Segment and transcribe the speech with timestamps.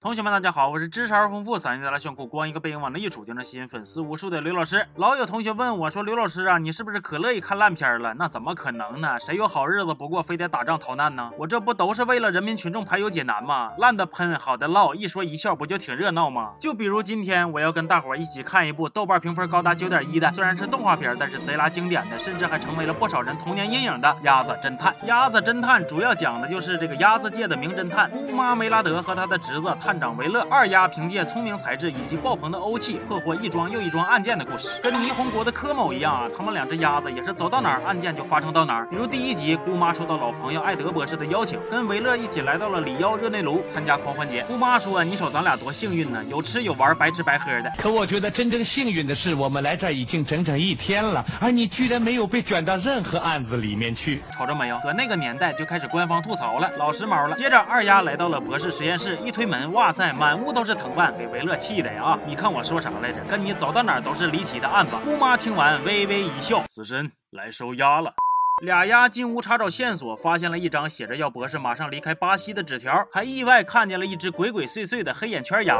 [0.00, 4.86] 同学们，大家好，我是知识而丰富、嗓音贼拉炫酷、光一个背影往那一杵就能吸引粉丝无数的刘老师。
[4.94, 8.14] 老有同学问我说：“刘老师啊，你是不是可乐意看烂片了？
[8.14, 9.18] 那怎么可能呢？
[9.18, 11.32] 谁有好日子不过，非得打仗逃难呢？
[11.36, 13.72] 我这不都是为了人民群众排忧解难吗？
[13.78, 16.52] 烂的喷，好的唠，一说一笑，不就挺热闹吗？
[16.60, 24.92] 就比如今天我要跟大伙一起看一部豆瓣评分高达九点一的，虽然是动画片，但是贼拉经典的，甚至还成为了不少人童年阴影的《鸭子侦探》。
[25.06, 30.68] 《鸭子侦探》主要讲的就是这个鸭子界的名侦探乌妈梅拉德和他的侄子探长维勒二。
[30.68, 38.86] 丫凭借聪明才智以及爆棚的欧气，破获一桩又一桩案件的故事，跟霓虹国的柯某一样啊，他们两只鸭子也是走到哪儿案件就发生到哪儿。
[38.90, 44.42] 比如第一集，姑妈收到老朋友艾德博士的邀请，跟维勒一起来到了里妖热内卢参加狂欢节。
[44.42, 54.22] 姑妈说：“你瞅咱俩多幸运呢，有吃有玩，白吃白喝的。”可我觉得真正幸运的是，我们来这儿已经整整一天了，而你居然没有被卷到任何案子里面去。
[54.36, 54.78] 瞅着没有？
[54.80, 57.34] 搁那个年代就开始官方吐槽了，老时髦了。
[57.36, 61.38] 接着二丫来到了博士实验室，一推门，哇塞，满屋都是藤蔓，给维。
[61.38, 62.18] 维勒气的呀！
[62.26, 63.20] 你看我说啥来着？
[63.30, 64.90] 跟你走到哪都是离奇的案子。
[65.04, 68.12] 姑妈听完微微一笑，死神来收押了。
[68.60, 75.78] 俩鸭进屋查找线索，发现了一张写着要博士马上离开巴西的纸条，还意外看见了一只鬼鬼祟祟的黑眼圈鸭。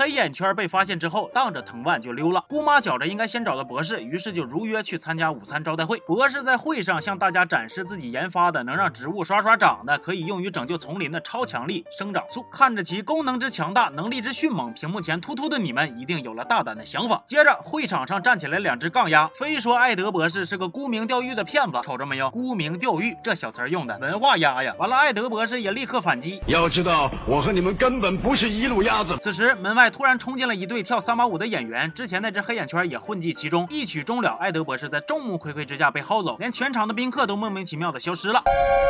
[0.00, 2.42] 黑眼圈被发现之后，当着藤蔓就溜了。
[2.48, 5.98] 姑妈觉着应该先找到博士，于是就如约去参加午餐招待会。
[6.06, 12.42] 博士在会上向大家展示自己研发的能让植物刷刷长的、可以用于拯救丛林的超强力生长素。
[12.50, 17.22] 看着其功能之强大，能力之迅猛，屏幕前突突的你们一定有了大胆的想法。
[17.26, 21.78] 接着，会场上站起来两只杠鸭，非说艾德博士是个沽名钓誉的骗子。
[21.82, 24.74] 瞅着没有，沽名钓誉这小词用的文化鸭呀！
[24.78, 29.18] 完了，艾德博士也立刻反击：要知道，我和你们根本不是一路鸭子。
[29.20, 29.89] 此时，门外。
[29.90, 33.66] 突然冲进了一对跳三八舞的演员，之前那只黑眼圈也混迹其中。
[33.68, 38.42] 一曲终了，艾德博士在众目睽睽之下被薅走，连全场的宾客都莫名其妙的消失了。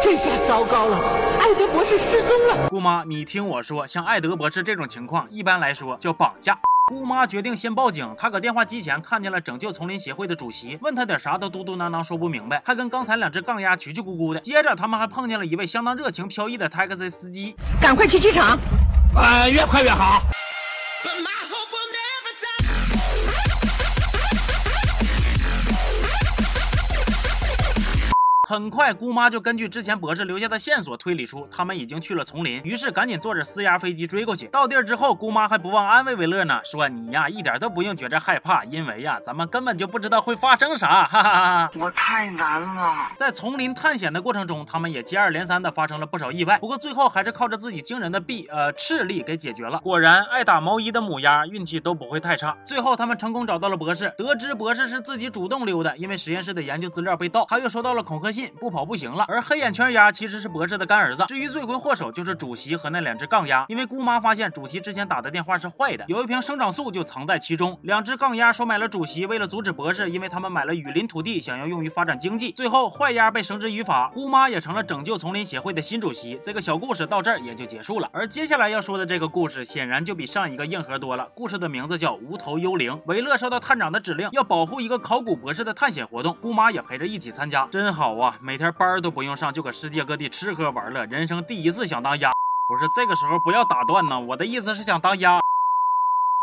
[0.05, 0.99] 这下糟糕了，
[1.39, 2.69] 艾德博士失踪了。
[2.69, 6.59] 姑妈，你听我说，像艾德博士这种情况，一般来说叫绑架。
[6.87, 8.13] 姑妈决定先报警。
[8.19, 14.41] 她搁电话机前看见了拯救丛林协会的主席，问他点啥都嘟嘟囔囔说不明白，还跟刚才两只杠鸭曲曲咕咕的。
[14.41, 18.59] 接着他们还碰见了一位相当热情飘逸的 taxi 司机，赶快去机场，
[19.15, 20.21] 呃，越快越好。
[21.05, 21.60] But my home.
[28.51, 34.49] 很快，姑妈就根据之前博士留下的线索推理出他们已经去了丛林，于是赶紧坐着私家飞机追过去。
[34.49, 41.71] 到地儿之后，姑妈还不忘安慰维勒呢，说你呀一点都不用觉着害怕，因为呀咱们根本就不知道会发生啥，哈哈哈哈！
[41.77, 43.13] 我太难了。
[43.15, 49.79] 在丛林探险的过程中，他们也接二连三的发生了不少意外，不过最后还是靠着自己惊人的臂呃斥力给解决了。
[49.79, 52.57] 果然，爱打毛衣的母鸭运气都不会太差。
[52.65, 61.25] 最后，他们成功找到了博士，得知博士是自己主动溜的，因为实验室的研究资料被盗，他又收到了恐吓不跑不行了，而黑眼圈鸭其实是博士的干儿子。
[61.27, 63.65] 至于罪魁祸首，就是主席和那两只杠鸭。
[63.69, 67.79] 因为姑妈发现主席之前打的电话是坏的，有一瓶生长素就藏在其中。
[67.83, 72.53] 两只杠鸭收买了主席，为了阻止博士，因为他们买了雨林土地，想要用于发展经济。
[72.53, 76.39] 最后坏鸭被绳之于法，姑妈也成了拯救丛林协会的新主席。
[76.43, 78.09] 这个小故事到这儿也就结束了。
[78.13, 81.29] 而接下来要说的这个故事，显然就比上一个硬核多了。
[81.35, 83.01] 故事的名字叫无头幽灵。
[83.07, 88.30] 维勒收到探长的指令，要保护一个考古博士的探险活动，姑妈也陪着一起参加，真好啊！
[88.41, 88.71] 每天。
[88.73, 92.31] 班都不用上，就搁世界各地吃喝玩乐，人生第一次想当鸭。
[92.69, 95.41] 不是这个时候不要打断呢，我的意思是想当鸭。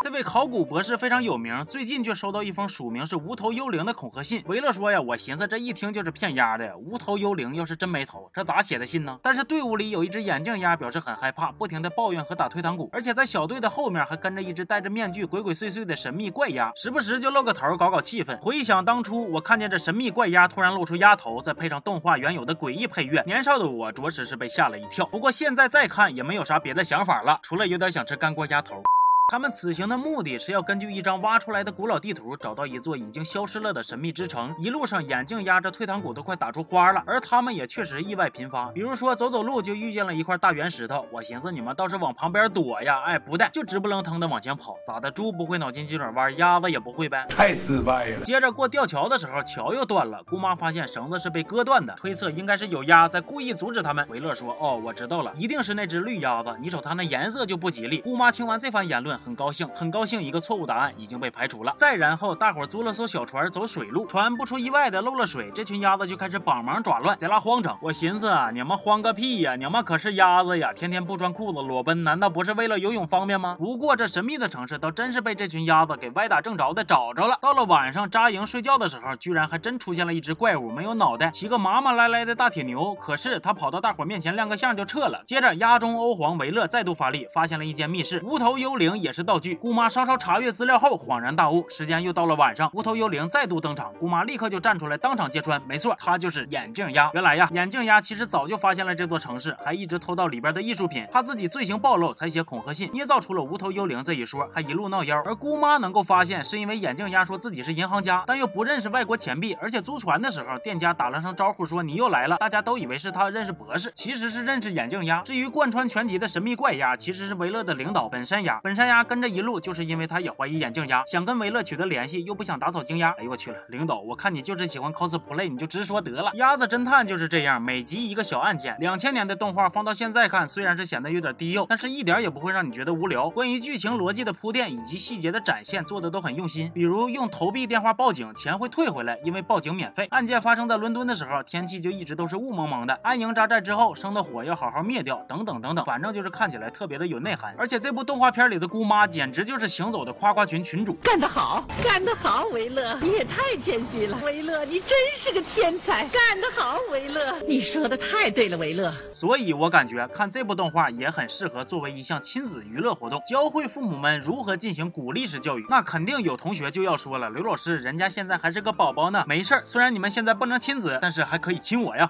[0.03, 4.43] 这位考古博士非常有名，最近就收到一封署名是无头幽灵的恐吓信。
[4.45, 6.77] 维勒说呀，我寻思这一听就是骗鸭的。
[6.77, 9.19] 无头幽灵要是真没头，这咋写的信呢？
[9.23, 18.39] 但是队伍里有一只眼镜鸭表示很害怕，不停的抱怨和打退堂鼓，而且在小队的后面还跟着一只戴着面具、鬼鬼祟祟的神秘怪鸭，时不时就露个头搞搞气氛。
[18.39, 25.05] 回想当初，我看见这神秘怪鸭突然露出鸭头，再配上动画原有的诡异配乐，年少的我着实是被吓了一跳。
[25.07, 28.83] 不过现在再看也没有啥别的想法了，除了有点想吃干锅鸭头。
[29.29, 34.55] 他们此行的目的是要根据一张挖出来的古老地图，找到一座已经消失了的神秘之城。
[34.57, 38.67] 一路上，眼镜压着退堂鼓都快打出花了，而他们也确实意外频发。
[38.67, 44.77] 比如说，走走路就遇见了一块大圆石头，我寻思你们倒是往旁边躲呀，哎，不带，就直不愣腾的往前跑。
[44.85, 45.11] 咋的？
[45.11, 47.27] 猪不会脑筋急转弯，鸭子也不会呗？
[47.29, 48.23] 太失败了。
[48.23, 50.23] 接着过吊桥的时候，桥又断了。
[50.23, 54.07] 姑妈发现绳子是被割断的，推测应该是有鸭在故意阻止他们。
[54.07, 56.55] 维勒说：“哦，我知道了，一定是那只绿鸭子。
[56.61, 59.16] 你瞅它那颜色就不吉利。”姑妈听完这番言论。
[59.17, 61.73] 很高兴，很高兴一个错误答案已经被排除了。
[61.77, 67.77] 再然后，大伙租了艘小船走水路，船不出意外的漏了水，这群鸭子就开始帮忙抓乱，贼拉慌张。
[67.81, 73.55] 我寻思啊，你们慌个屁呀，你们可是鸭子呀，天天不穿裤子裸奔，难道不是为了游泳方便吗？
[73.57, 77.37] 不过这神秘的城市倒真是被这群鸭子给歪打正着的找着了。
[77.41, 82.93] 到了晚上扎营睡觉的时候，居然还真出现了一只怪物，没有脑袋，骑个麻麻赖赖的大铁牛。
[82.95, 85.21] 可是他跑到大伙面前亮个相就撤了。
[85.25, 89.55] 接着鸭中欧皇维勒再度发力，发现了一间密室，无头幽灵也也是道具。
[89.55, 97.09] 姑妈稍稍查阅资料后，恍然大悟，时间又到了晚上，无头幽灵再度登场，姑妈立刻就站出来当场揭穿，没错，他就是眼镜鸭。
[97.13, 105.23] 原来呀，眼镜鸭其实早就发现了这座城市，还一直偷到里边的艺术品，怕自己罪行暴露，才写恐吓信，捏造出了无头幽灵这一说，还一路闹妖。
[105.25, 115.21] 而姑妈能够发现，是因为眼镜鸭说自己是银行家，但又不认识外国钱币，而且租船的时候，店家打了声招呼说你又来了，大家都以为是他认识博士，其实是认识眼镜鸭。
[115.21, 118.59] 至于贯穿全集的神秘怪鸭，其实是维勒的领导本山鸭。
[118.63, 123.11] 本山鸭跟着一路，就是因为他也怀疑眼镜鸭，想跟维勒取得联系，又不想打草惊鸭。
[123.17, 126.31] 哎呦我去了，领导，我看你就是喜欢 cosplay，你就直说得了。
[126.35, 128.75] 鸭子侦探就是这样，每集一个小案件。
[128.79, 133.29] 两千年的动画放到现在看，虽然是显得有点低幼，但是一点也不会让你觉得无聊。
[133.29, 136.71] 关于剧情逻辑的铺垫以及细节的展现，做的都很用心。
[136.73, 140.07] 比如用投币电话报警，钱会退回来，因为报警免费。
[140.11, 142.99] 案件发生在伦敦的时候，天气就一直都是雾蒙蒙的。
[143.03, 147.55] 安营扎寨之后，生的火要好好灭掉，等等等等，反正就是看起来特别的有内涵。
[147.57, 150.93] 而且这部动画片里的姑妈简直就是行走的夸夸群群主。
[151.03, 154.17] 干得好，干得好，维勒，你也太谦虚了。
[154.23, 158.93] 维勒，你真是个天才，干得好，维勒，你说的太对了，维勒。
[159.11, 165.65] 所以我感觉看这部动画也很适合作为一项亲子娱乐活动，教会父母们如何进行鼓励式教育。
[165.69, 169.61] 那肯定有同学就要说了，刘老师，人家现在还是个宝宝呢，没事儿。
[169.65, 172.09] 虽然你们现在不能亲子，但是还可以亲我呀。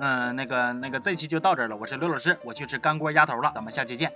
[0.00, 1.76] 嗯，那个那个，这期就到这儿了。
[1.76, 4.12] 我是刘老师，我去吃干锅鸭头了，咱们下期见。